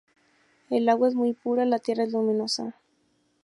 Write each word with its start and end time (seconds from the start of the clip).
El 0.71 0.89
agua 0.89 1.09
es 1.09 1.13
muy 1.13 1.33
pura, 1.33 1.63
la 1.65 1.77
tierra 1.77 2.05
es 2.05 2.11
luminosa. 2.11 2.73